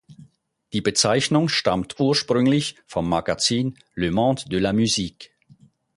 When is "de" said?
4.49-4.57